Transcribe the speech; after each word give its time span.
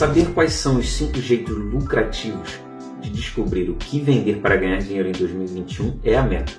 Saber 0.00 0.32
quais 0.32 0.54
são 0.54 0.78
os 0.78 0.90
cinco 0.94 1.18
jeitos 1.18 1.54
lucrativos 1.54 2.58
de 3.02 3.10
descobrir 3.10 3.68
o 3.68 3.76
que 3.76 4.00
vender 4.00 4.40
para 4.40 4.56
ganhar 4.56 4.78
dinheiro 4.78 5.10
em 5.10 5.12
2021 5.12 6.00
é 6.02 6.16
a 6.16 6.22
meta. 6.22 6.52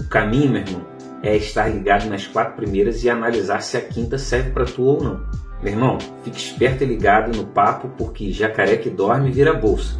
O 0.00 0.08
caminho, 0.08 0.52
meu 0.52 0.60
irmão, 0.60 0.86
é 1.20 1.34
estar 1.36 1.66
ligado 1.66 2.08
nas 2.08 2.28
quatro 2.28 2.54
primeiras 2.54 3.02
e 3.02 3.10
analisar 3.10 3.60
se 3.60 3.76
a 3.76 3.80
quinta 3.80 4.16
serve 4.18 4.52
para 4.52 4.66
tu 4.66 4.84
ou 4.84 5.02
não. 5.02 5.26
Meu 5.60 5.72
irmão, 5.72 5.98
fique 6.22 6.38
esperto 6.38 6.84
e 6.84 6.86
ligado 6.86 7.36
no 7.36 7.48
papo 7.48 7.88
porque 7.98 8.30
jacaré 8.30 8.76
que 8.76 8.88
dorme 8.88 9.32
vira 9.32 9.52
bolsa. 9.52 9.98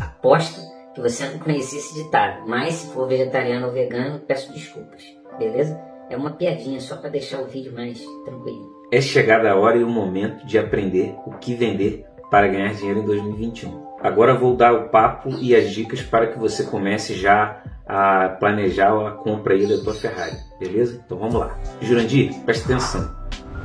Aposto 0.00 0.60
que 0.96 1.00
você 1.00 1.24
não 1.24 1.38
conhecia 1.38 1.78
esse 1.78 2.02
ditado, 2.02 2.48
mas 2.48 2.74
se 2.74 2.92
for 2.92 3.06
vegetariano 3.06 3.68
ou 3.68 3.72
vegano, 3.72 4.18
peço 4.18 4.52
desculpas, 4.52 5.04
beleza? 5.38 5.80
É 6.10 6.16
uma 6.16 6.32
piadinha 6.32 6.80
só 6.80 6.96
para 6.96 7.10
deixar 7.10 7.40
o 7.42 7.46
vídeo 7.46 7.72
mais 7.72 8.04
tranquilo. 8.24 8.76
É 8.90 9.00
chegada 9.00 9.52
a 9.52 9.54
hora 9.54 9.76
e 9.76 9.84
o 9.84 9.88
momento 9.88 10.44
de 10.46 10.58
aprender 10.58 11.14
o 11.26 11.32
que 11.32 11.54
vender 11.54 12.07
para 12.30 12.48
ganhar 12.48 12.74
dinheiro 12.74 13.00
em 13.00 13.04
2021. 13.04 13.88
Agora 14.00 14.34
vou 14.34 14.56
dar 14.56 14.72
o 14.72 14.88
papo 14.88 15.30
e 15.40 15.54
as 15.54 15.70
dicas 15.70 16.02
para 16.02 16.28
que 16.28 16.38
você 16.38 16.64
comece 16.64 17.14
já 17.14 17.62
a 17.86 18.28
planejar 18.28 18.92
a 19.06 19.12
compra 19.12 19.54
aí 19.54 19.66
da 19.66 19.82
tua 19.82 19.94
Ferrari, 19.94 20.36
beleza? 20.60 21.02
Então 21.04 21.18
vamos 21.18 21.34
lá. 21.34 21.58
Jurandir, 21.80 22.34
presta 22.44 22.72
atenção. 22.72 23.16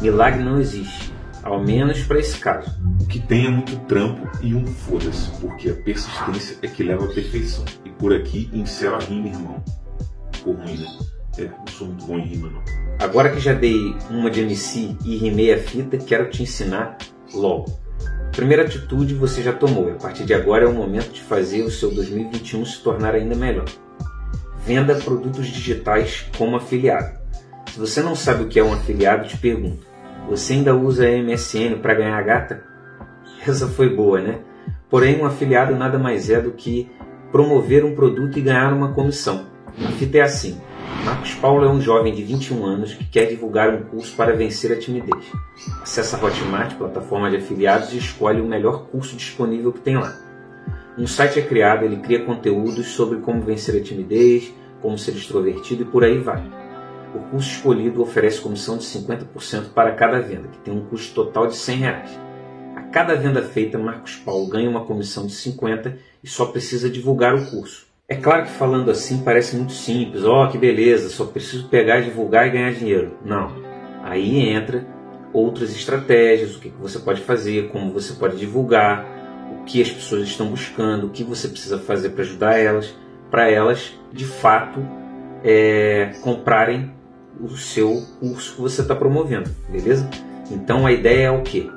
Milagre 0.01 0.43
não 0.43 0.59
existe, 0.59 1.13
ao 1.43 1.61
menos 1.61 2.03
para 2.03 2.19
esse 2.19 2.39
caso. 2.39 2.71
O 3.01 3.05
que 3.05 3.19
tem 3.19 3.47
é 3.47 3.49
muito 3.49 3.77
trampo 3.85 4.27
e 4.41 4.55
um 4.55 4.65
foda-se, 4.65 5.29
porque 5.39 5.69
a 5.69 5.75
persistência 5.75 6.57
é 6.61 6.67
que 6.67 6.83
leva 6.83 7.05
à 7.05 7.13
perfeição. 7.13 7.65
E 7.85 7.89
por 7.89 8.13
aqui 8.13 8.49
encerra 8.53 8.95
a 8.95 8.99
rima, 8.99 9.27
irmão. 9.27 9.63
Ficou 10.31 10.53
ruim, 10.53 10.77
né? 10.77 10.87
É, 11.37 11.43
não 11.45 11.67
sou 11.67 11.87
muito 11.87 12.05
bom 12.05 12.17
em 12.17 12.25
rima, 12.25 12.49
não. 12.49 12.63
Agora 12.99 13.29
que 13.29 13.39
já 13.39 13.53
dei 13.53 13.75
uma 14.09 14.29
de 14.29 14.41
MC 14.41 14.95
e 15.03 15.17
rimei 15.17 15.53
a 15.53 15.57
fita, 15.57 15.97
quero 15.97 16.29
te 16.29 16.43
ensinar 16.43 16.97
logo. 17.33 17.82
Primeira 18.35 18.63
atitude 18.63 19.13
você 19.13 19.43
já 19.43 19.53
tomou, 19.53 19.91
a 19.91 19.95
partir 19.95 20.25
de 20.25 20.33
agora 20.33 20.65
é 20.65 20.67
o 20.67 20.73
momento 20.73 21.11
de 21.11 21.21
fazer 21.21 21.61
o 21.61 21.69
seu 21.69 21.93
2021 21.93 22.65
se 22.65 22.81
tornar 22.81 23.13
ainda 23.13 23.35
melhor. 23.35 23.65
Venda 24.65 24.95
produtos 24.95 25.45
digitais 25.45 26.25
como 26.35 26.55
afiliado. 26.55 27.15
Se 27.71 27.79
você 27.79 28.01
não 28.01 28.15
sabe 28.15 28.43
o 28.43 28.47
que 28.47 28.59
é 28.59 28.63
um 28.63 28.73
afiliado, 28.73 29.27
te 29.27 29.37
pergunto: 29.37 29.85
você 30.27 30.53
ainda 30.53 30.75
usa 30.75 31.07
MSN 31.07 31.79
para 31.79 31.93
ganhar 31.93 32.21
gata? 32.23 32.63
Essa 33.47 33.67
foi 33.67 33.95
boa, 33.95 34.19
né? 34.19 34.39
Porém, 34.89 35.21
um 35.21 35.25
afiliado 35.25 35.75
nada 35.75 35.99
mais 35.99 36.29
é 36.29 36.41
do 36.41 36.51
que 36.51 36.89
promover 37.31 37.85
um 37.85 37.93
produto 37.93 38.39
e 38.39 38.41
ganhar 38.41 38.73
uma 38.73 38.93
comissão. 38.93 39.47
A 39.77 39.91
fita 39.91 40.17
é 40.17 40.21
assim: 40.21 40.59
Marcos 41.05 41.33
Paulo 41.35 41.65
é 41.65 41.69
um 41.69 41.81
jovem 41.81 42.13
de 42.13 42.23
21 42.23 42.65
anos 42.65 42.93
que 42.93 43.05
quer 43.05 43.25
divulgar 43.25 43.73
um 43.73 43.83
curso 43.83 44.15
para 44.15 44.35
vencer 44.35 44.71
a 44.71 44.79
timidez. 44.79 45.25
Acesse 45.81 46.15
a 46.15 46.23
Hotmart, 46.23 46.75
plataforma 46.75 47.29
de 47.29 47.37
afiliados, 47.37 47.93
e 47.93 47.97
escolhe 47.97 48.39
o 48.39 48.45
melhor 48.45 48.85
curso 48.85 49.15
disponível 49.15 49.73
que 49.73 49.79
tem 49.79 49.97
lá. 49.97 50.15
Um 50.97 51.07
site 51.07 51.39
é 51.39 51.41
criado, 51.41 51.83
ele 51.83 51.97
cria 51.97 52.23
conteúdos 52.23 52.87
sobre 52.87 53.19
como 53.19 53.41
vencer 53.41 53.75
a 53.75 53.83
timidez, 53.83 54.53
como 54.81 54.97
ser 54.97 55.11
extrovertido 55.11 55.83
e 55.83 55.85
por 55.85 56.03
aí 56.03 56.19
vai. 56.19 56.43
O 57.15 57.19
curso 57.29 57.49
escolhido 57.49 58.01
oferece 58.01 58.41
comissão 58.41 58.77
de 58.77 58.85
50% 58.85 59.73
para 59.73 59.93
cada 59.93 60.19
venda, 60.19 60.47
que 60.47 60.59
tem 60.59 60.73
um 60.73 60.85
custo 60.85 61.13
total 61.13 61.47
de 61.47 61.55
100 61.55 61.77
reais. 61.77 62.19
A 62.75 62.81
cada 62.81 63.15
venda 63.15 63.41
feita, 63.41 63.77
Marcos 63.77 64.15
Paulo 64.15 64.47
ganha 64.47 64.69
uma 64.69 64.85
comissão 64.85 65.25
de 65.25 65.33
50 65.33 65.97
e 66.23 66.27
só 66.27 66.45
precisa 66.45 66.89
divulgar 66.89 67.35
o 67.35 67.49
curso. 67.49 67.92
É 68.13 68.15
claro 68.15 68.43
que 68.43 68.51
falando 68.51 68.91
assim 68.91 69.23
parece 69.23 69.55
muito 69.55 69.71
simples, 69.71 70.23
ó, 70.23 70.45
oh, 70.45 70.47
que 70.47 70.55
beleza, 70.55 71.09
só 71.09 71.25
preciso 71.25 71.67
pegar, 71.67 71.99
divulgar 72.01 72.45
e 72.45 72.51
ganhar 72.51 72.71
dinheiro. 72.71 73.17
Não. 73.25 73.51
Aí 74.03 74.49
entra 74.49 74.85
outras 75.33 75.75
estratégias, 75.75 76.55
o 76.55 76.59
que 76.59 76.69
você 76.79 76.99
pode 76.99 77.21
fazer, 77.21 77.69
como 77.69 77.91
você 77.91 78.13
pode 78.13 78.37
divulgar, 78.37 79.03
o 79.51 79.63
que 79.63 79.81
as 79.81 79.89
pessoas 79.89 80.27
estão 80.27 80.47
buscando, 80.47 81.07
o 81.07 81.09
que 81.09 81.23
você 81.23 81.47
precisa 81.47 81.79
fazer 81.79 82.09
para 82.09 82.21
ajudar 82.21 82.59
elas, 82.59 82.95
para 83.31 83.49
elas 83.49 83.97
de 84.11 84.25
fato 84.25 84.79
é, 85.43 86.11
comprarem 86.21 86.91
o 87.41 87.49
seu 87.57 87.99
curso 88.19 88.53
que 88.53 88.61
você 88.61 88.83
está 88.83 88.93
promovendo, 88.93 89.49
beleza? 89.67 90.07
Então 90.51 90.85
a 90.85 90.91
ideia 90.91 91.25
é 91.25 91.31
o 91.31 91.41
que? 91.41 91.67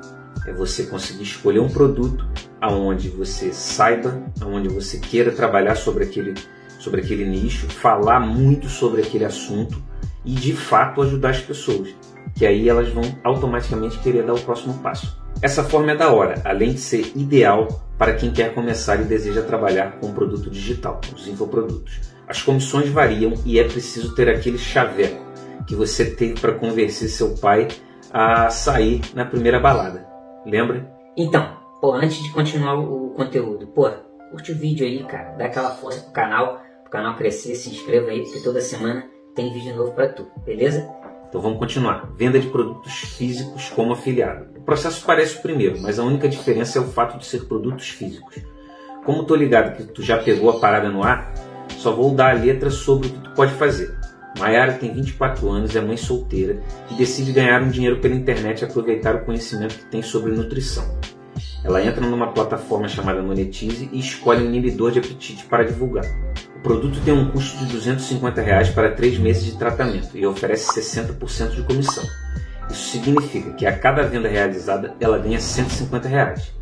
É 0.47 0.53
você 0.53 0.83
conseguir 0.83 1.23
escolher 1.23 1.59
um 1.59 1.69
produto 1.69 2.25
aonde 2.61 3.09
você 3.09 3.51
saiba, 3.51 4.23
aonde 4.39 4.69
você 4.69 4.97
queira 4.97 5.31
trabalhar 5.31 5.75
sobre 5.75 6.05
aquele, 6.05 6.33
sobre 6.79 7.01
aquele 7.01 7.25
nicho, 7.25 7.67
falar 7.67 8.21
muito 8.21 8.69
sobre 8.69 9.01
aquele 9.01 9.25
assunto 9.25 9.83
e 10.23 10.31
de 10.31 10.53
fato 10.53 11.01
ajudar 11.01 11.31
as 11.31 11.41
pessoas, 11.41 11.93
que 12.33 12.45
aí 12.45 12.67
elas 12.67 12.89
vão 12.89 13.03
automaticamente 13.23 13.99
querer 13.99 14.23
dar 14.23 14.33
o 14.33 14.41
próximo 14.41 14.75
passo. 14.75 15.21
Essa 15.41 15.63
forma 15.63 15.91
é 15.91 15.95
da 15.95 16.11
hora, 16.11 16.41
além 16.45 16.73
de 16.73 16.79
ser 16.79 17.11
ideal 17.15 17.67
para 17.97 18.13
quem 18.13 18.31
quer 18.31 18.53
começar 18.53 18.95
e 19.01 19.03
deseja 19.03 19.41
trabalhar 19.41 19.99
com 19.99 20.13
produto 20.13 20.49
digital, 20.49 21.01
os 21.13 21.27
infoprodutos. 21.27 21.99
As 22.27 22.41
comissões 22.41 22.89
variam 22.89 23.33
e 23.45 23.59
é 23.59 23.63
preciso 23.63 24.15
ter 24.15 24.29
aquele 24.29 24.57
chaveco 24.57 25.25
que 25.67 25.75
você 25.75 26.05
teve 26.05 26.39
para 26.39 26.53
convencer 26.53 27.09
seu 27.09 27.35
pai 27.35 27.67
a 28.11 28.49
sair 28.49 29.01
na 29.13 29.25
primeira 29.25 29.59
balada. 29.59 30.06
Lembra? 30.47 30.89
Então, 31.17 31.57
pô, 31.81 31.91
antes 31.91 32.23
de 32.23 32.31
continuar 32.31 32.79
o 32.79 33.09
conteúdo, 33.09 33.67
pô, 33.67 33.89
curte 34.31 34.53
o 34.53 34.57
vídeo 34.57 34.87
aí, 34.87 35.03
cara. 35.03 35.35
Dá 35.37 35.45
aquela 35.45 35.71
força 35.71 36.01
pro 36.01 36.13
canal, 36.13 36.61
pro 36.83 36.91
canal 36.91 37.17
crescer, 37.17 37.53
se 37.53 37.69
inscreva 37.69 38.11
aí, 38.11 38.23
porque 38.23 38.39
toda 38.39 38.61
semana 38.61 39.05
tem 39.35 39.51
vídeo 39.51 39.75
novo 39.75 39.91
para 39.91 40.07
tu, 40.07 40.25
beleza? 40.45 40.89
Então 41.27 41.41
vamos 41.41 41.59
continuar. 41.59 42.09
Venda 42.15 42.39
de 42.39 42.47
produtos 42.47 42.93
físicos 43.17 43.69
como 43.69 43.91
afiliado. 43.91 44.57
O 44.57 44.61
processo 44.61 45.05
parece 45.05 45.37
o 45.37 45.41
primeiro, 45.41 45.81
mas 45.81 45.99
a 45.99 46.03
única 46.03 46.29
diferença 46.29 46.79
é 46.79 46.81
o 46.81 46.87
fato 46.87 47.17
de 47.17 47.25
ser 47.25 47.45
produtos 47.45 47.89
físicos. 47.89 48.37
Como 49.03 49.25
tô 49.25 49.35
ligado 49.35 49.75
que 49.75 49.83
tu 49.83 50.01
já 50.01 50.17
pegou 50.17 50.49
a 50.49 50.59
parada 50.61 50.89
no 50.89 51.03
ar, 51.03 51.33
só 51.71 51.91
vou 51.91 52.15
dar 52.15 52.31
a 52.31 52.39
letra 52.39 52.69
sobre 52.69 53.09
o 53.09 53.11
que 53.11 53.19
tu 53.19 53.31
pode 53.31 53.51
fazer. 53.55 53.96
Mayara 54.37 54.73
tem 54.73 54.93
24 54.93 55.49
anos, 55.49 55.75
é 55.75 55.81
mãe 55.81 55.97
solteira 55.97 56.61
e 56.91 56.95
decide 56.95 57.31
ganhar 57.31 57.61
um 57.61 57.69
dinheiro 57.69 57.99
pela 57.99 58.15
internet 58.15 58.61
e 58.61 58.65
aproveitar 58.65 59.15
o 59.15 59.25
conhecimento 59.25 59.75
que 59.75 59.85
tem 59.85 60.01
sobre 60.01 60.31
nutrição. 60.31 60.97
Ela 61.63 61.83
entra 61.83 62.05
numa 62.05 62.31
plataforma 62.31 62.87
chamada 62.87 63.21
Monetize 63.21 63.89
e 63.91 63.99
escolhe 63.99 64.43
um 64.43 64.47
inibidor 64.47 64.91
de 64.91 64.99
apetite 64.99 65.45
para 65.45 65.65
divulgar. 65.65 66.05
O 66.55 66.59
produto 66.61 66.99
tem 67.03 67.13
um 67.13 67.29
custo 67.29 67.57
de 67.65 67.73
250 67.73 68.41
reais 68.41 68.69
para 68.69 68.91
3 68.91 69.17
meses 69.19 69.45
de 69.45 69.57
tratamento 69.57 70.17
e 70.17 70.25
oferece 70.25 70.79
60% 70.79 71.55
de 71.55 71.63
comissão. 71.63 72.03
Isso 72.69 72.91
significa 72.91 73.51
que 73.53 73.65
a 73.65 73.77
cada 73.77 74.03
venda 74.03 74.27
realizada 74.27 74.95
ela 74.99 75.17
ganha 75.17 75.39
150 75.39 76.07
reais. 76.07 76.53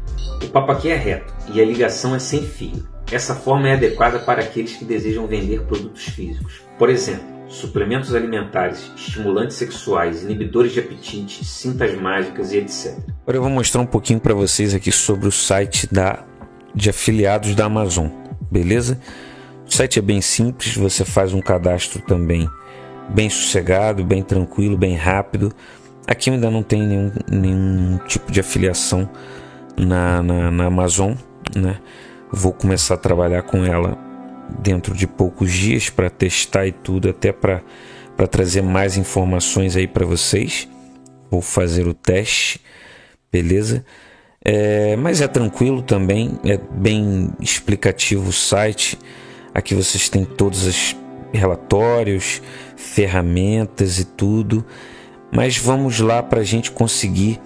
O 0.44 0.48
papo 0.48 0.72
aqui 0.72 0.90
é 0.90 0.96
reto 0.96 1.34
e 1.54 1.62
a 1.62 1.66
ligação 1.66 2.16
é 2.16 2.20
sem 2.20 2.44
fio. 2.44 2.88
Essa 3.12 3.36
forma 3.36 3.70
é 3.70 3.74
adequada 3.74 4.20
para 4.20 4.42
aqueles 4.42 4.76
que 4.76 4.86
desejam 4.86 5.28
vender 5.28 5.62
produtos 5.64 6.06
físicos. 6.06 6.62
Por 6.78 6.90
exemplo, 6.90 7.35
suplementos 7.48 8.14
alimentares, 8.14 8.92
estimulantes 8.96 9.58
sexuais, 9.58 10.24
inibidores 10.24 10.72
de 10.72 10.80
apetite, 10.80 11.46
cintas 11.46 11.96
mágicas 12.00 12.52
e 12.52 12.58
etc. 12.58 12.98
Agora 13.24 13.38
eu 13.38 13.42
vou 13.42 13.52
mostrar 13.52 13.82
um 13.82 13.86
pouquinho 13.86 14.20
para 14.20 14.34
vocês 14.34 14.74
aqui 14.74 14.92
sobre 14.92 15.28
o 15.28 15.32
site 15.32 15.92
da, 15.94 16.24
de 16.74 16.90
afiliados 16.90 17.56
da 17.56 17.66
Amazon, 17.66 18.08
beleza? 18.52 19.00
O 19.68 19.74
site 19.74 20.00
é 20.00 20.02
bem 20.02 20.22
simples, 20.22 20.76
você 20.76 21.04
faz 21.04 21.34
um 21.34 21.42
cadastro 21.42 22.02
também 22.02 22.48
bem 23.10 23.30
sossegado, 23.30 24.04
bem 24.04 24.24
tranquilo, 24.24 24.78
bem 24.78 24.96
rápido. 24.96 25.52
Aqui 26.08 26.30
ainda 26.30 26.50
não 26.50 26.64
tem 26.64 26.82
nenhum, 26.82 27.12
nenhum 27.30 28.00
tipo 28.08 28.32
de 28.32 28.40
afiliação 28.40 29.10
na, 29.78 30.22
na, 30.22 30.52
na 30.52 30.66
Amazon, 30.66 31.14
né? 31.56 31.78
Vou 32.32 32.52
começar 32.52 32.96
a 32.96 32.98
trabalhar 32.98 33.44
com 33.44 33.64
ela 33.64 33.98
dentro 34.60 34.94
de 34.96 35.08
poucos 35.08 35.52
dias 35.52 35.90
para 35.90 36.10
testar 36.10 36.68
e 36.68 36.72
tudo, 36.72 37.10
até 37.10 37.32
para 37.32 37.62
trazer 38.30 38.62
mais 38.62 38.98
informações 38.98 39.76
aí 39.76 39.88
para 39.88 40.06
vocês. 40.06 40.68
Vou 41.30 41.42
fazer 41.42 41.88
o 41.88 41.94
teste, 41.94 42.62
beleza? 43.32 43.86
É, 44.44 44.96
mas 44.96 45.22
é 45.22 45.28
tranquilo 45.28 45.82
também, 45.82 46.40
é 46.44 46.58
bem 46.58 47.32
explicativo 47.40 48.30
o 48.30 48.34
site. 48.34 48.98
Aqui 49.54 49.74
vocês 49.74 50.08
têm 50.08 50.24
todos 50.24 50.66
os 50.66 50.96
relatórios, 51.34 52.42
ferramentas 52.76 54.00
e 54.00 54.06
tudo. 54.06 54.66
Mas 55.32 55.58
vamos 55.58 56.00
lá 56.00 56.22
para 56.22 56.42
a 56.42 56.44
gente 56.44 56.72
conseguir. 56.72 57.42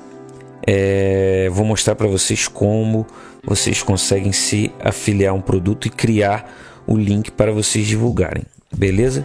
É, 0.68 1.50
vou 1.52 1.66
mostrar 1.66 1.96
para 1.96 2.08
vocês 2.08 2.48
como 2.48 3.08
vocês 3.44 3.82
conseguem 3.82 4.32
se 4.32 4.72
afiliar 4.80 5.32
a 5.32 5.34
um 5.34 5.42
produto 5.42 5.88
e 5.88 5.90
criar 5.90 6.54
o 6.90 6.98
link 6.98 7.32
para 7.32 7.52
vocês 7.52 7.86
divulgarem, 7.86 8.44
beleza? 8.76 9.24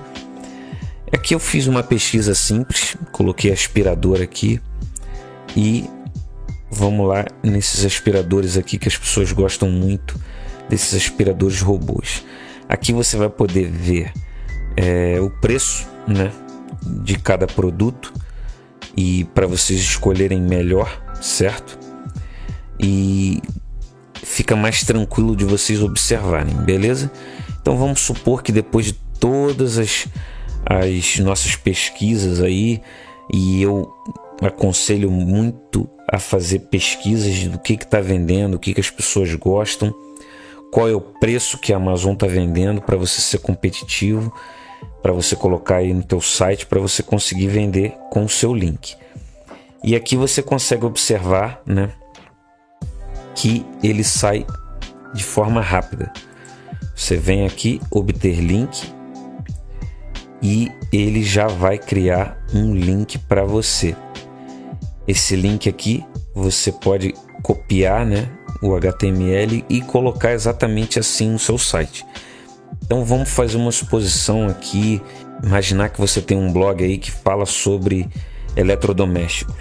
Aqui 1.11 1.35
eu 1.35 1.39
fiz 1.39 1.67
uma 1.67 1.83
pesquisa 1.83 2.35
simples, 2.35 2.97
coloquei 3.11 3.51
aspirador 3.51 4.21
aqui 4.21 4.61
e 5.57 5.89
vamos 6.71 7.09
lá 7.09 7.25
nesses 7.43 7.85
aspiradores 7.85 8.59
aqui 8.59 8.77
que 8.77 8.89
as 8.89 8.97
pessoas 8.99 9.33
gostam 9.33 9.71
muito 9.71 10.21
desses 10.69 10.95
aspiradores 10.95 11.63
robôs. 11.63 12.23
Aqui 12.69 12.93
você 12.93 13.17
vai 13.17 13.31
poder 13.31 13.71
ver 13.71 14.13
é, 14.77 15.19
o 15.21 15.31
preço, 15.31 15.89
né, 16.07 16.31
de 16.83 17.19
cada 17.19 17.47
produto 17.47 18.13
e 18.95 19.25
para 19.35 19.47
vocês 19.47 19.81
escolherem 19.81 20.41
melhor, 20.41 21.03
certo? 21.23 21.79
E 22.79 23.41
fica 24.23 24.55
mais 24.55 24.83
tranquilo 24.83 25.35
de 25.35 25.45
vocês 25.45 25.83
observarem, 25.83 26.55
beleza? 26.57 27.11
Então 27.65 27.79
vamos 27.79 28.01
supor 28.01 28.43
que 28.43 28.53
depois 28.53 28.85
de 28.85 28.93
todas 29.19 29.79
as, 29.79 30.07
as 30.67 31.19
nossas 31.19 31.57
pesquisas 31.57 32.43
aí, 32.43 32.83
e 33.33 33.63
eu 33.63 33.91
aconselho 34.43 35.11
muito 35.11 35.89
a 36.13 36.19
fazer 36.19 36.59
pesquisas 36.59 37.45
do 37.45 37.59
que 37.59 37.73
está 37.73 38.03
vendendo, 38.03 38.57
o 38.57 38.59
que, 38.59 38.75
que 38.75 38.83
as 38.83 38.91
pessoas 38.91 39.35
gostam, 39.37 39.95
qual 40.71 40.91
é 40.91 40.93
o 40.93 41.01
preço 41.01 41.57
que 41.57 41.73
a 41.73 41.79
Amazon 41.79 42.13
está 42.13 42.27
vendendo 42.27 42.83
para 42.83 42.99
você 42.99 43.23
ser 43.23 43.39
competitivo, 43.39 44.31
para 45.03 45.13
você 45.15 45.35
colocar 45.35 45.77
aí 45.77 45.95
no 45.95 46.03
teu 46.03 46.21
site, 46.21 46.67
para 46.67 46.79
você 46.79 47.03
conseguir 47.03 47.47
vender 47.47 47.95
com 48.11 48.25
o 48.27 48.29
seu 48.29 48.55
link. 48.55 48.95
E 49.83 49.97
aqui 49.97 50.19
você 50.19 50.43
consegue 50.43 50.85
observar, 50.85 51.63
né, 51.65 51.91
que 53.35 53.65
ele 53.83 54.05
sai 54.05 54.47
de 55.15 55.25
forma 55.25 55.63
rápida. 55.63 56.13
Você 56.95 57.17
vem 57.17 57.47
aqui 57.47 57.81
obter 57.91 58.41
link 58.41 58.93
e 60.43 60.71
ele 60.93 61.23
já 61.23 61.49
vai 61.49 61.79
criar 61.79 62.39
um 62.53 62.75
link 62.75 63.19
para 63.19 63.45
você. 63.45 63.97
Esse 65.07 65.37
link 65.37 65.69
aqui 65.69 66.05
você 66.35 66.71
pode 66.71 67.15
copiar, 67.43 68.07
né, 68.07 68.29
o 68.63 68.75
HTML 68.75 69.65
e 69.69 69.81
colocar 69.83 70.33
exatamente 70.33 70.99
assim 70.99 71.31
no 71.31 71.39
seu 71.39 71.59
site. 71.59 72.07
Então 72.85 73.05
vamos 73.05 73.31
fazer 73.31 73.57
uma 73.57 73.73
suposição 73.73 74.47
aqui, 74.47 75.01
imaginar 75.43 75.89
que 75.89 76.01
você 76.01 76.21
tem 76.21 76.37
um 76.37 76.53
blog 76.53 76.83
aí 76.83 76.99
que 76.99 77.11
fala 77.11 77.47
sobre 77.47 78.09
eletrodomésticos. 78.57 79.57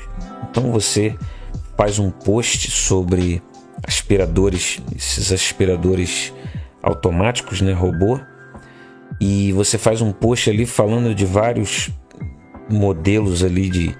Então 0.49 0.71
você 0.71 1.15
faz 1.77 1.99
um 1.99 2.11
post 2.11 2.69
sobre 2.69 3.41
aspiradores, 3.85 4.81
esses 4.95 5.31
aspiradores 5.31 6.33
automáticos, 6.83 7.61
né, 7.61 7.71
robô, 7.71 8.19
e 9.19 9.53
você 9.53 9.77
faz 9.77 10.01
um 10.01 10.11
post 10.11 10.49
ali 10.49 10.65
falando 10.65 11.15
de 11.15 11.25
vários 11.25 11.89
modelos 12.69 13.43
ali 13.43 13.69
de, 13.69 13.95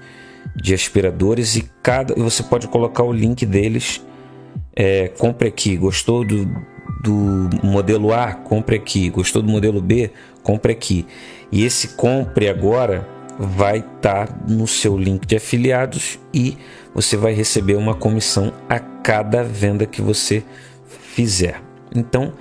de 0.54 0.74
aspiradores 0.74 1.56
e 1.56 1.70
cada 1.82 2.14
você 2.14 2.42
pode 2.42 2.68
colocar 2.68 3.02
o 3.02 3.12
link 3.12 3.46
deles. 3.46 4.04
É, 4.76 5.08
compre 5.08 5.48
aqui, 5.48 5.76
gostou 5.76 6.26
do, 6.26 6.44
do 7.02 7.48
modelo 7.62 8.12
A, 8.12 8.32
compre 8.32 8.76
aqui, 8.76 9.08
gostou 9.08 9.40
do 9.40 9.48
modelo 9.48 9.80
B, 9.80 10.10
compre 10.42 10.72
aqui. 10.72 11.06
E 11.50 11.64
esse 11.64 11.88
compre 11.96 12.48
agora 12.48 13.08
vai 13.38 13.78
estar 13.78 14.26
tá 14.26 14.38
no 14.48 14.66
seu 14.66 14.98
link 14.98 15.26
de 15.26 15.36
afiliados 15.36 16.18
e 16.32 16.56
você 16.94 17.16
vai 17.16 17.32
receber 17.32 17.76
uma 17.76 17.94
comissão 17.94 18.52
a 18.68 18.78
cada 18.78 19.42
venda 19.42 19.86
que 19.86 20.02
você 20.02 20.42
fizer. 20.88 21.62
Então, 21.94 22.32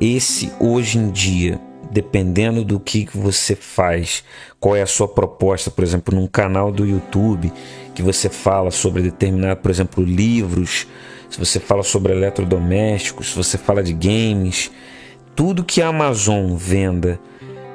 esse 0.00 0.52
hoje 0.60 0.98
em 0.98 1.10
dia, 1.10 1.60
dependendo 1.90 2.64
do 2.64 2.78
que 2.78 3.08
você 3.12 3.54
faz, 3.54 4.24
qual 4.60 4.76
é 4.76 4.82
a 4.82 4.86
sua 4.86 5.08
proposta, 5.08 5.70
por 5.70 5.82
exemplo, 5.82 6.14
num 6.14 6.26
canal 6.26 6.70
do 6.70 6.86
YouTube 6.86 7.52
que 7.94 8.02
você 8.02 8.28
fala 8.28 8.70
sobre 8.70 9.02
determinado, 9.02 9.60
por 9.60 9.70
exemplo, 9.70 10.04
livros, 10.04 10.86
se 11.28 11.38
você 11.38 11.58
fala 11.58 11.82
sobre 11.82 12.12
eletrodomésticos, 12.12 13.30
se 13.30 13.36
você 13.36 13.58
fala 13.58 13.82
de 13.82 13.92
games, 13.92 14.70
tudo 15.34 15.64
que 15.64 15.82
a 15.82 15.88
Amazon 15.88 16.54
venda 16.54 17.20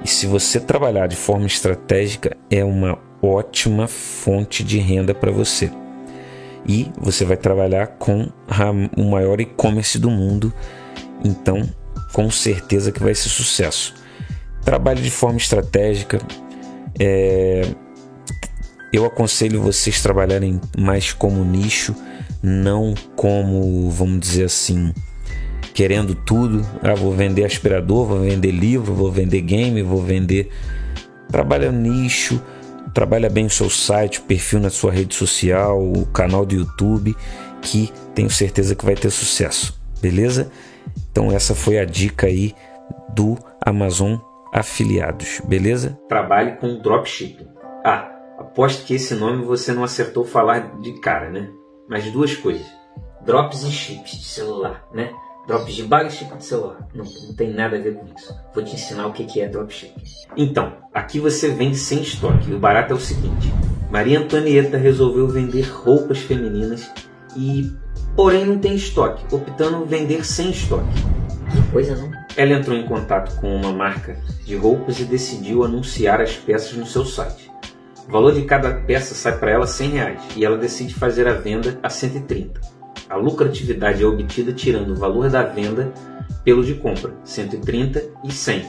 e 0.03 0.07
se 0.07 0.25
você 0.25 0.59
trabalhar 0.59 1.07
de 1.07 1.15
forma 1.15 1.45
estratégica, 1.45 2.35
é 2.49 2.63
uma 2.63 2.99
ótima 3.21 3.87
fonte 3.87 4.63
de 4.63 4.77
renda 4.79 5.13
para 5.13 5.31
você. 5.31 5.71
E 6.67 6.91
você 6.97 7.23
vai 7.23 7.37
trabalhar 7.37 7.87
com 7.87 8.29
o 8.97 9.03
maior 9.03 9.39
e-commerce 9.39 9.97
do 9.97 10.09
mundo, 10.09 10.53
então 11.23 11.69
com 12.13 12.29
certeza 12.29 12.91
que 12.91 13.01
vai 13.01 13.13
ser 13.13 13.29
sucesso. 13.29 13.95
Trabalhe 14.63 15.01
de 15.01 15.11
forma 15.11 15.37
estratégica. 15.37 16.19
É... 16.97 17.67
Eu 18.93 19.05
aconselho 19.05 19.59
vocês 19.59 20.01
trabalharem 20.01 20.61
mais 20.77 21.11
como 21.11 21.43
nicho, 21.43 21.95
não 22.43 22.93
como, 23.15 23.89
vamos 23.89 24.19
dizer 24.19 24.45
assim, 24.45 24.93
querendo 25.73 26.13
tudo. 26.13 26.63
Ah, 26.83 26.93
vou 26.93 27.11
vender 27.11 27.43
aspirador, 27.43 28.05
vou 28.05 28.21
vender 28.21 28.51
livro, 28.51 28.93
vou 28.93 29.11
vender 29.11 29.41
game, 29.41 29.81
vou 29.81 29.99
vender. 29.99 30.51
Trabalha 31.31 31.71
nicho, 31.71 32.39
trabalha 32.93 33.31
bem 33.31 33.47
o 33.47 33.49
seu 33.49 33.67
site, 33.67 34.19
o 34.19 34.23
perfil 34.23 34.59
na 34.59 34.69
sua 34.69 34.91
rede 34.91 35.15
social, 35.15 35.81
o 35.81 36.05
canal 36.05 36.45
do 36.45 36.53
YouTube, 36.53 37.15
que 37.63 37.91
tenho 38.13 38.29
certeza 38.29 38.75
que 38.75 38.85
vai 38.85 38.93
ter 38.93 39.09
sucesso, 39.09 39.75
beleza? 39.99 40.51
Então 41.13 41.31
essa 41.31 41.53
foi 41.53 41.77
a 41.77 41.85
dica 41.85 42.25
aí 42.25 42.55
do 43.13 43.37
Amazon 43.63 44.15
Afiliados, 44.51 45.41
beleza? 45.45 45.95
Trabalhe 46.09 46.53
com 46.57 46.79
dropshipping. 46.79 47.47
Ah, 47.85 48.11
aposto 48.39 48.83
que 48.83 48.95
esse 48.95 49.13
nome 49.13 49.45
você 49.45 49.73
não 49.73 49.83
acertou 49.83 50.25
falar 50.25 50.79
de 50.79 50.93
cara, 50.93 51.29
né? 51.29 51.51
Mas 51.87 52.11
duas 52.11 52.35
coisas: 52.35 52.65
drops 53.23 53.61
e 53.63 53.71
chips 53.71 54.17
de 54.17 54.25
celular, 54.25 54.87
né? 54.91 55.11
Drops 55.45 55.75
de 55.75 55.83
dropship 55.83 56.35
de 56.35 56.45
celular. 56.45 56.87
Não, 56.95 57.05
não, 57.05 57.35
tem 57.35 57.53
nada 57.53 57.77
a 57.77 57.79
ver 57.79 57.95
com 57.95 58.07
isso. 58.15 58.35
Vou 58.51 58.63
te 58.63 58.73
ensinar 58.73 59.05
o 59.05 59.13
que 59.13 59.39
é 59.39 59.47
dropshipping. 59.47 60.01
Então, 60.35 60.77
aqui 60.91 61.19
você 61.19 61.49
vende 61.49 61.77
sem 61.77 62.01
estoque. 62.01 62.51
O 62.51 62.59
barato 62.59 62.93
é 62.93 62.95
o 62.95 62.99
seguinte: 62.99 63.53
Maria 63.91 64.19
Antonieta 64.19 64.77
resolveu 64.77 65.27
vender 65.27 65.69
roupas 65.69 66.19
femininas 66.19 66.89
e, 67.35 67.71
porém, 68.15 68.45
não 68.45 68.57
tem 68.57 68.75
estoque, 68.75 69.23
optando 69.33 69.85
vender 69.85 70.25
sem 70.25 70.51
estoque. 70.51 70.93
Que 71.51 71.71
coisa, 71.71 71.95
não? 71.95 72.11
Ela 72.35 72.53
entrou 72.53 72.75
em 72.75 72.85
contato 72.85 73.39
com 73.39 73.55
uma 73.55 73.71
marca 73.71 74.17
de 74.43 74.55
roupas 74.55 74.99
e 74.99 75.03
decidiu 75.03 75.63
anunciar 75.63 76.19
as 76.21 76.35
peças 76.35 76.73
no 76.73 76.85
seu 76.85 77.05
site. 77.05 77.51
O 78.07 78.11
valor 78.11 78.33
de 78.33 78.41
cada 78.43 78.73
peça 78.73 79.13
sai 79.13 79.37
para 79.37 79.51
ela 79.51 79.67
100 79.67 79.89
reais 79.89 80.21
e 80.35 80.43
ela 80.43 80.57
decide 80.57 80.93
fazer 80.93 81.27
a 81.27 81.33
venda 81.33 81.79
a 81.81 81.89
130. 81.89 82.59
A 83.09 83.15
lucratividade 83.15 84.01
é 84.01 84.05
obtida 84.05 84.51
tirando 84.51 84.91
o 84.91 84.95
valor 84.95 85.29
da 85.29 85.43
venda 85.43 85.93
pelo 86.43 86.63
de 86.63 86.73
compra, 86.75 87.13
130 87.23 88.03
e 88.25 88.31
100, 88.31 88.65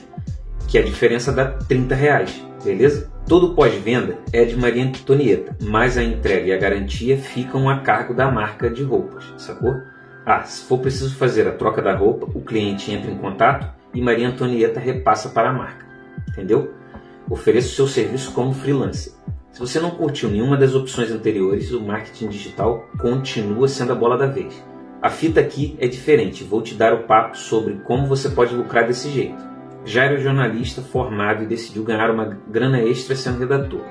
que 0.69 0.79
é 0.79 0.82
a 0.82 0.85
diferença 0.85 1.32
dá 1.32 1.46
30 1.46 1.94
reais, 1.94 2.44
beleza? 2.65 3.11
Todo 3.29 3.55
pós-venda 3.55 4.19
é 4.33 4.45
de 4.45 4.57
Maria 4.57 4.85
Antonieta, 4.85 5.57
mas 5.63 5.97
a 5.97 6.03
entrega 6.03 6.49
e 6.49 6.53
a 6.53 6.59
garantia 6.59 7.17
ficam 7.17 7.69
a 7.69 7.81
cargo 7.81 8.15
da 8.15 8.31
marca 8.31 8.69
de 8.69 8.83
roupas, 8.83 9.33
sacou? 9.37 9.75
Ah, 10.27 10.43
se 10.43 10.67
for 10.67 10.79
preciso 10.79 11.15
fazer 11.17 11.47
a 11.47 11.53
troca 11.53 11.83
da 11.83 11.95
roupa, 11.95 12.27
o 12.35 12.41
cliente 12.41 12.91
entra 12.91 13.11
em 13.11 13.19
contato 13.19 13.71
e 13.93 14.01
Maria 14.01 14.29
Antonieta 14.29 14.81
repassa 14.81 15.29
para 15.29 15.51
a 15.51 15.53
marca, 15.53 15.87
entendeu? 16.31 16.73
Ofereça 17.31 17.69
o 17.69 17.73
seu 17.73 17.87
serviço 17.87 18.33
como 18.33 18.53
freelancer. 18.53 19.13
Se 19.53 19.61
você 19.61 19.79
não 19.79 19.91
curtiu 19.91 20.31
nenhuma 20.31 20.56
das 20.56 20.75
opções 20.75 21.11
anteriores, 21.13 21.71
o 21.73 21.81
marketing 21.81 22.29
digital 22.29 22.89
continua 22.99 23.69
sendo 23.69 23.93
a 23.93 23.94
bola 23.94 24.19
da 24.19 24.27
vez. 24.27 24.63
A 25.01 25.11
fita 25.11 25.41
aqui 25.41 25.77
é 25.79 25.87
diferente, 25.87 26.43
vou 26.43 26.63
te 26.63 26.75
dar 26.75 26.94
o 26.94 27.05
papo 27.05 27.37
sobre 27.37 27.75
como 27.85 28.06
você 28.06 28.31
pode 28.31 28.55
lucrar 28.55 28.87
desse 28.87 29.11
jeito. 29.11 29.54
Jairo 29.84 30.14
é 30.14 30.20
jornalista 30.20 30.81
formado 30.81 31.43
e 31.43 31.46
decidiu 31.46 31.84
ganhar 31.84 32.10
uma 32.10 32.38
grana 32.48 32.81
extra 32.81 33.14
sendo 33.14 33.38
redator. 33.38 33.82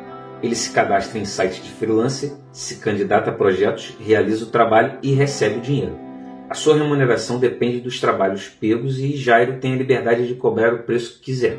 Ele 0.41 0.55
se 0.55 0.71
cadastra 0.71 1.19
em 1.19 1.25
sites 1.25 1.63
de 1.63 1.69
freelancer, 1.69 2.33
se 2.51 2.77
candidata 2.77 3.29
a 3.29 3.33
projetos, 3.33 3.95
realiza 3.99 4.43
o 4.43 4.49
trabalho 4.49 4.97
e 5.01 5.13
recebe 5.13 5.59
o 5.59 5.61
dinheiro. 5.61 5.97
A 6.49 6.55
sua 6.55 6.75
remuneração 6.75 7.39
depende 7.39 7.79
dos 7.79 7.99
trabalhos 7.99 8.49
pegos 8.49 8.99
e 8.99 9.15
Jairo 9.15 9.59
tem 9.59 9.73
a 9.73 9.77
liberdade 9.77 10.27
de 10.27 10.35
cobrar 10.35 10.73
o 10.73 10.79
preço 10.79 11.13
que 11.15 11.25
quiser. 11.25 11.57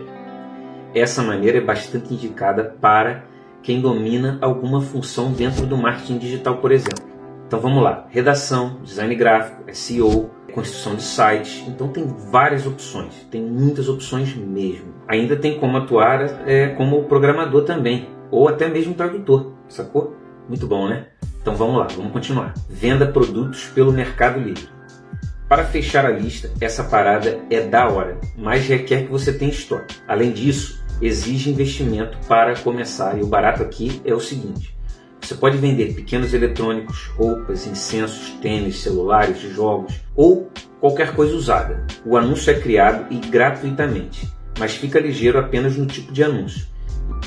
Essa 0.94 1.22
maneira 1.22 1.58
é 1.58 1.60
bastante 1.60 2.12
indicada 2.12 2.76
para 2.80 3.24
quem 3.62 3.80
domina 3.80 4.38
alguma 4.42 4.80
função 4.80 5.32
dentro 5.32 5.66
do 5.66 5.76
marketing 5.76 6.18
digital, 6.18 6.58
por 6.58 6.70
exemplo. 6.70 7.02
Então 7.46 7.58
vamos 7.58 7.82
lá: 7.82 8.06
redação, 8.10 8.80
design 8.82 9.14
gráfico, 9.14 9.64
SEO, 9.72 10.30
construção 10.54 10.94
de 10.94 11.02
sites. 11.02 11.64
Então 11.68 11.88
tem 11.88 12.06
várias 12.30 12.66
opções, 12.66 13.26
tem 13.30 13.42
muitas 13.42 13.88
opções 13.88 14.34
mesmo. 14.34 14.94
Ainda 15.08 15.36
tem 15.36 15.58
como 15.58 15.76
atuar 15.76 16.48
é, 16.48 16.68
como 16.68 17.04
programador 17.04 17.64
também, 17.64 18.08
ou 18.30 18.48
até 18.48 18.68
mesmo 18.68 18.94
tradutor, 18.94 19.52
sacou? 19.68 20.16
Muito 20.48 20.66
bom, 20.66 20.88
né? 20.88 21.08
Então 21.42 21.54
vamos 21.54 21.76
lá, 21.76 21.86
vamos 21.94 22.12
continuar. 22.12 22.54
Venda 22.70 23.06
produtos 23.06 23.66
pelo 23.66 23.92
Mercado 23.92 24.40
Livre. 24.40 24.68
Para 25.48 25.64
fechar 25.64 26.06
a 26.06 26.10
lista, 26.10 26.50
essa 26.60 26.84
parada 26.84 27.38
é 27.50 27.60
da 27.60 27.86
hora, 27.88 28.18
mas 28.36 28.66
requer 28.66 29.04
que 29.04 29.10
você 29.10 29.32
tenha 29.32 29.50
estoque. 29.50 29.96
Além 30.08 30.32
disso, 30.32 30.82
exige 31.02 31.50
investimento 31.50 32.16
para 32.26 32.56
começar. 32.56 33.18
E 33.18 33.22
o 33.22 33.26
barato 33.26 33.62
aqui 33.62 34.00
é 34.04 34.14
o 34.14 34.20
seguinte: 34.20 34.74
você 35.24 35.34
pode 35.34 35.56
vender 35.56 35.94
pequenos 35.94 36.34
eletrônicos, 36.34 37.06
roupas, 37.16 37.66
incensos, 37.66 38.30
tênis, 38.42 38.80
celulares, 38.80 39.40
jogos 39.40 40.00
ou 40.14 40.50
qualquer 40.80 41.14
coisa 41.14 41.34
usada. 41.34 41.86
O 42.04 42.16
anúncio 42.16 42.50
é 42.50 42.60
criado 42.60 43.06
e 43.10 43.16
gratuitamente, 43.16 44.28
mas 44.58 44.74
fica 44.74 45.00
ligeiro 45.00 45.38
apenas 45.38 45.76
no 45.76 45.86
tipo 45.86 46.12
de 46.12 46.22
anúncio. 46.22 46.66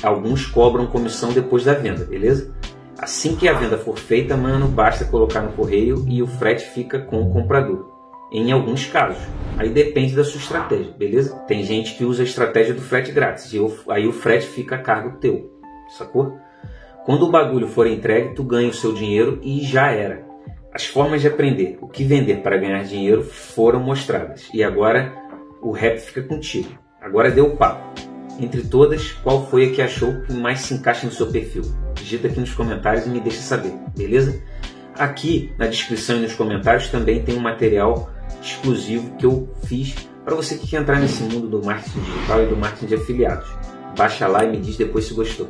Alguns 0.00 0.46
cobram 0.46 0.86
comissão 0.86 1.32
depois 1.32 1.64
da 1.64 1.74
venda, 1.74 2.04
beleza? 2.04 2.54
Assim 2.96 3.34
que 3.34 3.48
a 3.48 3.52
venda 3.52 3.76
for 3.76 3.98
feita, 3.98 4.36
mano, 4.36 4.68
basta 4.68 5.04
colocar 5.04 5.40
no 5.40 5.52
correio 5.52 6.04
e 6.08 6.22
o 6.22 6.26
frete 6.26 6.64
fica 6.66 7.00
com 7.00 7.20
o 7.20 7.32
comprador. 7.32 7.98
em 8.30 8.52
alguns 8.52 8.86
casos. 8.86 9.22
Aí 9.56 9.70
depende 9.70 10.14
da 10.14 10.22
sua 10.22 10.40
estratégia, 10.40 10.92
beleza? 10.92 11.34
Tem 11.48 11.64
gente 11.64 11.96
que 11.96 12.04
usa 12.04 12.22
a 12.22 12.26
estratégia 12.26 12.74
do 12.74 12.80
frete 12.80 13.10
grátis, 13.10 13.52
e 13.52 13.58
aí 13.88 14.06
o 14.06 14.12
frete 14.12 14.46
fica 14.46 14.76
a 14.76 14.78
cargo 14.78 15.18
teu, 15.18 15.50
sacou? 15.96 16.38
Quando 17.08 17.22
o 17.22 17.30
bagulho 17.30 17.66
for 17.66 17.86
entregue, 17.86 18.34
tu 18.34 18.44
ganha 18.44 18.68
o 18.68 18.74
seu 18.74 18.92
dinheiro 18.92 19.40
e 19.42 19.64
já 19.64 19.90
era. 19.90 20.26
As 20.70 20.84
formas 20.84 21.22
de 21.22 21.26
aprender 21.26 21.78
o 21.80 21.88
que 21.88 22.04
vender 22.04 22.42
para 22.42 22.58
ganhar 22.58 22.84
dinheiro 22.84 23.24
foram 23.24 23.80
mostradas. 23.80 24.46
E 24.52 24.62
agora 24.62 25.16
o 25.62 25.72
rap 25.72 26.00
fica 26.00 26.20
contigo. 26.22 26.68
Agora 27.00 27.30
deu 27.30 27.46
o 27.46 27.56
papo. 27.56 27.98
Entre 28.38 28.60
todas, 28.60 29.12
qual 29.24 29.46
foi 29.46 29.68
a 29.68 29.72
que 29.72 29.80
achou 29.80 30.20
que 30.20 30.34
mais 30.34 30.60
se 30.60 30.74
encaixa 30.74 31.06
no 31.06 31.12
seu 31.12 31.28
perfil? 31.28 31.62
Digita 31.94 32.28
aqui 32.28 32.40
nos 32.40 32.52
comentários 32.52 33.06
e 33.06 33.08
me 33.08 33.20
deixa 33.20 33.40
saber, 33.40 33.72
beleza? 33.96 34.42
Aqui 34.94 35.50
na 35.56 35.66
descrição 35.66 36.18
e 36.18 36.20
nos 36.20 36.34
comentários 36.34 36.88
também 36.88 37.24
tem 37.24 37.38
um 37.38 37.40
material 37.40 38.12
exclusivo 38.42 39.16
que 39.16 39.24
eu 39.24 39.48
fiz 39.64 39.94
para 40.26 40.34
você 40.34 40.58
que 40.58 40.68
quer 40.68 40.82
entrar 40.82 41.00
nesse 41.00 41.22
mundo 41.22 41.48
do 41.48 41.64
marketing 41.64 42.00
digital 42.00 42.42
e 42.42 42.46
do 42.48 42.56
marketing 42.58 42.86
de 42.86 42.94
afiliados. 42.96 43.48
Baixa 43.96 44.26
lá 44.26 44.44
e 44.44 44.50
me 44.50 44.58
diz 44.58 44.76
depois 44.76 45.06
se 45.06 45.14
gostou. 45.14 45.48